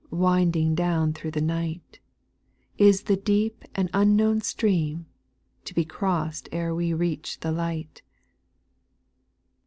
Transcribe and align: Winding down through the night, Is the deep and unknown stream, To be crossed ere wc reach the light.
Winding 0.09 0.73
down 0.73 1.13
through 1.13 1.29
the 1.29 1.41
night, 1.43 1.99
Is 2.75 3.03
the 3.03 3.15
deep 3.15 3.63
and 3.75 3.87
unknown 3.93 4.41
stream, 4.41 5.05
To 5.65 5.75
be 5.75 5.85
crossed 5.85 6.49
ere 6.51 6.71
wc 6.73 6.97
reach 6.97 7.39
the 7.41 7.51
light. 7.51 8.01